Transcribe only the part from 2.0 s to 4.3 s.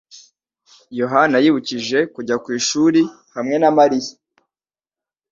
kujya ku ishuri hamwe na Mariya